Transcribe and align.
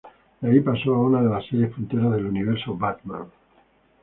De 0.41 0.49
ahí 0.49 0.61
pasó 0.61 0.95
a 0.95 0.99
una 0.99 1.21
de 1.21 1.29
las 1.29 1.45
series 1.45 1.71
punteras 1.75 2.11
del 2.13 2.25
universo 2.25 2.75
Batman. 2.75 3.27